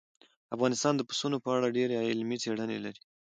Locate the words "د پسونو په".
0.97-1.49